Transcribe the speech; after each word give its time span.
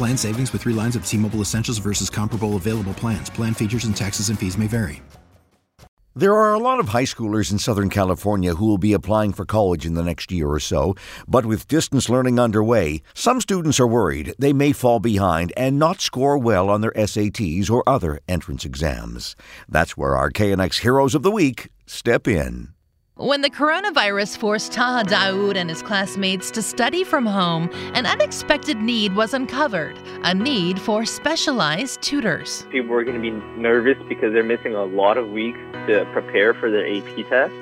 Plan 0.00 0.16
savings 0.16 0.50
with 0.54 0.62
three 0.62 0.72
lines 0.72 0.96
of 0.96 1.04
T 1.04 1.18
Mobile 1.18 1.42
Essentials 1.42 1.76
versus 1.76 2.08
comparable 2.08 2.56
available 2.56 2.94
plans. 2.94 3.28
Plan 3.28 3.52
features 3.52 3.84
and 3.84 3.94
taxes 3.94 4.30
and 4.30 4.38
fees 4.38 4.56
may 4.56 4.66
vary. 4.66 5.02
There 6.14 6.34
are 6.34 6.54
a 6.54 6.58
lot 6.58 6.80
of 6.80 6.88
high 6.88 7.04
schoolers 7.04 7.52
in 7.52 7.58
Southern 7.58 7.90
California 7.90 8.54
who 8.54 8.64
will 8.64 8.78
be 8.78 8.94
applying 8.94 9.34
for 9.34 9.44
college 9.44 9.84
in 9.84 9.92
the 9.92 10.02
next 10.02 10.32
year 10.32 10.48
or 10.48 10.58
so, 10.58 10.94
but 11.28 11.44
with 11.44 11.68
distance 11.68 12.08
learning 12.08 12.38
underway, 12.38 13.02
some 13.12 13.42
students 13.42 13.78
are 13.78 13.86
worried 13.86 14.32
they 14.38 14.54
may 14.54 14.72
fall 14.72 15.00
behind 15.00 15.52
and 15.54 15.78
not 15.78 16.00
score 16.00 16.38
well 16.38 16.70
on 16.70 16.80
their 16.80 16.92
SATs 16.92 17.70
or 17.70 17.86
other 17.86 18.20
entrance 18.26 18.64
exams. 18.64 19.36
That's 19.68 19.98
where 19.98 20.16
our 20.16 20.30
KNX 20.30 20.80
Heroes 20.80 21.14
of 21.14 21.22
the 21.22 21.30
Week 21.30 21.68
step 21.86 22.26
in. 22.26 22.72
When 23.20 23.42
the 23.42 23.50
coronavirus 23.50 24.38
forced 24.38 24.72
Taha 24.72 25.04
Daud 25.04 25.54
and 25.54 25.68
his 25.68 25.82
classmates 25.82 26.50
to 26.52 26.62
study 26.62 27.04
from 27.04 27.26
home, 27.26 27.68
an 27.92 28.06
unexpected 28.06 28.78
need 28.78 29.14
was 29.14 29.34
uncovered 29.34 29.98
a 30.22 30.32
need 30.32 30.80
for 30.80 31.04
specialized 31.04 32.00
tutors. 32.00 32.64
People 32.70 32.88
were 32.88 33.04
going 33.04 33.16
to 33.16 33.20
be 33.20 33.32
nervous 33.60 33.98
because 34.08 34.32
they're 34.32 34.42
missing 34.42 34.74
a 34.74 34.84
lot 34.84 35.18
of 35.18 35.28
weeks 35.32 35.58
to 35.86 36.08
prepare 36.14 36.54
for 36.54 36.70
their 36.70 36.86
AP 36.86 37.28
test. 37.28 37.52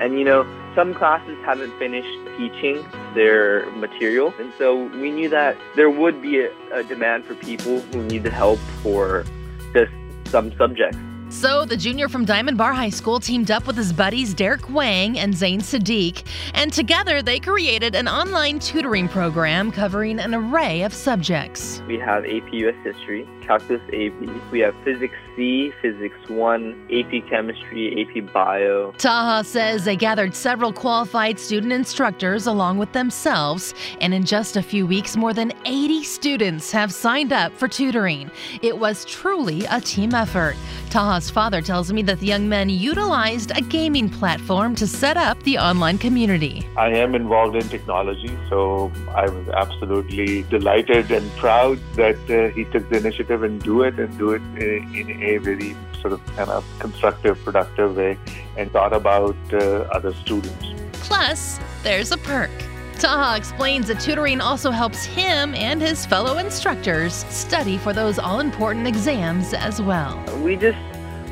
And 0.00 0.18
you 0.18 0.24
know, 0.24 0.44
some 0.74 0.92
classes 0.92 1.38
haven't 1.44 1.78
finished 1.78 2.18
teaching 2.36 2.84
their 3.14 3.70
material. 3.76 4.34
And 4.40 4.52
so 4.58 4.86
we 4.86 5.12
knew 5.12 5.28
that 5.28 5.56
there 5.76 5.88
would 5.88 6.20
be 6.20 6.40
a, 6.40 6.50
a 6.72 6.82
demand 6.82 7.26
for 7.26 7.36
people 7.36 7.78
who 7.78 8.02
needed 8.02 8.32
help 8.32 8.58
for 8.82 9.24
just 9.72 9.92
some 10.32 10.52
subjects. 10.56 10.98
So, 11.28 11.64
the 11.64 11.76
junior 11.76 12.08
from 12.08 12.24
Diamond 12.24 12.56
Bar 12.56 12.72
High 12.72 12.90
School 12.90 13.18
teamed 13.18 13.50
up 13.50 13.66
with 13.66 13.76
his 13.76 13.92
buddies 13.92 14.32
Derek 14.32 14.70
Wang 14.70 15.18
and 15.18 15.34
Zayn 15.34 15.58
Siddique, 15.58 16.22
and 16.54 16.72
together 16.72 17.20
they 17.20 17.40
created 17.40 17.96
an 17.96 18.06
online 18.06 18.60
tutoring 18.60 19.08
program 19.08 19.72
covering 19.72 20.20
an 20.20 20.36
array 20.36 20.82
of 20.82 20.94
subjects. 20.94 21.82
We 21.88 21.98
have 21.98 22.24
AP 22.24 22.52
US 22.52 22.76
History, 22.84 23.28
Calculus 23.44 23.82
AB, 23.92 24.14
we 24.52 24.60
have 24.60 24.74
Physics 24.84 25.16
C, 25.34 25.72
Physics 25.82 26.16
1, 26.28 26.88
AP 26.92 27.28
Chemistry, 27.28 28.06
AP 28.06 28.32
Bio. 28.32 28.92
Taha 28.92 29.42
says 29.42 29.84
they 29.84 29.96
gathered 29.96 30.34
several 30.34 30.72
qualified 30.72 31.40
student 31.40 31.72
instructors 31.72 32.46
along 32.46 32.78
with 32.78 32.92
themselves, 32.92 33.74
and 34.00 34.14
in 34.14 34.24
just 34.24 34.56
a 34.56 34.62
few 34.62 34.86
weeks, 34.86 35.16
more 35.16 35.34
than 35.34 35.52
80 35.64 36.04
students 36.04 36.70
have 36.70 36.92
signed 36.92 37.32
up 37.32 37.52
for 37.52 37.66
tutoring. 37.66 38.30
It 38.62 38.78
was 38.78 39.04
truly 39.04 39.64
a 39.66 39.80
team 39.80 40.14
effort. 40.14 40.56
Taha's 40.90 41.30
father 41.30 41.60
tells 41.60 41.92
me 41.92 42.02
that 42.02 42.20
the 42.20 42.26
young 42.26 42.48
men 42.48 42.68
utilized 42.68 43.50
a 43.56 43.60
gaming 43.60 44.08
platform 44.08 44.74
to 44.76 44.86
set 44.86 45.16
up 45.16 45.42
the 45.42 45.58
online 45.58 45.98
community. 45.98 46.66
I 46.76 46.90
am 46.90 47.14
involved 47.14 47.56
in 47.56 47.68
technology, 47.68 48.36
so 48.48 48.92
I 49.14 49.28
was 49.28 49.48
absolutely 49.48 50.42
delighted 50.44 51.10
and 51.10 51.30
proud 51.36 51.78
that 51.94 52.18
uh, 52.30 52.54
he 52.54 52.64
took 52.64 52.88
the 52.88 52.96
initiative 52.96 53.42
and 53.42 53.62
do 53.62 53.82
it 53.82 53.98
and 53.98 54.16
do 54.18 54.32
it 54.32 54.42
in 54.58 55.22
a 55.22 55.38
very 55.38 55.76
sort 56.00 56.12
of 56.12 56.24
kind 56.36 56.50
of 56.50 56.64
constructive, 56.78 57.42
productive 57.44 57.96
way 57.96 58.18
and 58.56 58.70
thought 58.70 58.92
about 58.92 59.36
uh, 59.52 59.88
other 59.92 60.14
students. 60.14 60.66
Plus, 60.92 61.60
there's 61.82 62.12
a 62.12 62.18
perk. 62.18 62.50
Taha 62.98 63.36
explains 63.36 63.88
that 63.88 64.00
tutoring 64.00 64.40
also 64.40 64.70
helps 64.70 65.04
him 65.04 65.54
and 65.54 65.82
his 65.82 66.06
fellow 66.06 66.38
instructors 66.38 67.12
study 67.28 67.76
for 67.76 67.92
those 67.92 68.18
all 68.18 68.40
important 68.40 68.86
exams 68.86 69.52
as 69.52 69.82
well. 69.82 70.22
We 70.42 70.56
just 70.56 70.78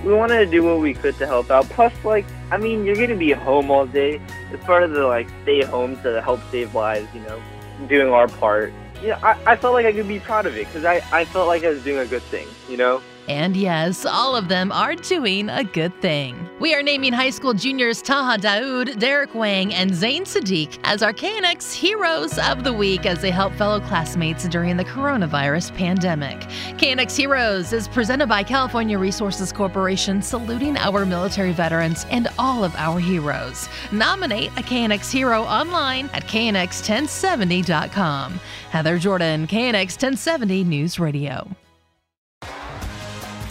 we 0.05 0.13
wanted 0.13 0.45
to 0.45 0.47
do 0.47 0.63
what 0.63 0.81
we 0.81 0.93
could 0.93 1.17
to 1.17 1.27
help 1.27 1.51
out. 1.51 1.65
Plus, 1.71 1.93
like, 2.05 2.27
I 2.51 2.59
mean, 2.59 2.85
you're 2.85 2.97
gonna 2.97 3.17
be 3.17 3.33
home 3.33 3.71
all 3.71 3.87
day. 3.87 4.21
It's 4.53 4.65
part 4.65 4.83
of 4.83 4.91
the 4.91 5.07
like 5.07 5.27
stay 5.43 5.63
home 5.63 5.97
to 6.03 6.21
help 6.21 6.41
save 6.51 6.75
lives. 6.75 7.09
You 7.15 7.21
know, 7.23 7.43
doing 7.89 8.13
our 8.13 8.29
part. 8.29 8.73
Yeah, 9.03 9.19
I, 9.23 9.53
I 9.53 9.57
felt 9.57 9.73
like 9.73 9.87
I 9.87 9.93
could 9.93 10.07
be 10.07 10.21
proud 10.21 10.45
of 10.45 10.57
it 10.57 10.67
because 10.67 10.85
I, 10.85 11.03
I 11.13 11.25
felt 11.25 11.49
like 11.49 11.65
I 11.65 11.71
was 11.71 11.83
doing 11.83 11.99
a 11.99 12.07
good 12.07 12.23
thing. 12.25 12.47
You 12.69 12.77
know. 12.77 13.03
And 13.29 13.57
yes, 13.57 14.05
all 14.05 14.37
of 14.37 14.49
them 14.49 14.71
are 14.71 14.95
doing 14.95 15.49
a 15.49 15.65
good 15.65 15.99
thing. 16.03 16.37
We 16.61 16.75
are 16.75 16.83
naming 16.83 17.13
high 17.13 17.31
school 17.31 17.55
juniors 17.55 18.03
Taha 18.03 18.39
Daud, 18.39 18.99
Derek 18.99 19.35
Wang, 19.35 19.73
and 19.75 19.91
Zayn 19.91 20.23
Siddique 20.23 20.79
as 20.85 21.03
our 21.03 21.13
KNX 21.13 21.75
Heroes 21.75 22.39
of 22.39 22.63
the 22.65 22.73
Week 22.73 23.07
as 23.07 23.23
they 23.23 23.31
help 23.31 23.53
fellow 23.55 23.81
classmates 23.81 24.47
during 24.49 24.77
the 24.77 24.85
coronavirus 24.85 25.75
pandemic. 25.75 26.39
KNX 26.79 27.17
Heroes 27.17 27.73
is 27.73 27.89
presented 27.89 28.29
by 28.29 28.43
California 28.43 28.99
Resources 28.99 29.53
Corporation, 29.53 30.21
saluting 30.21 30.77
our 30.77 31.07
military 31.07 31.53
veterans 31.53 32.05
and 32.11 32.29
all 32.39 32.63
of 32.63 32.75
our 32.77 33.01
heroes. 33.01 33.71
Nominate 33.91 34.51
a 34.59 34.63
KNX 34.63 35.11
hero 35.11 35.45
online 35.45 36.11
at 36.13 36.25
knx1070.com. 36.25 38.41
Heather 38.71 38.99
Jordan, 38.99 39.47
KNX 39.47 39.93
1070 39.93 40.65
News 40.65 40.99
Radio. 40.99 41.49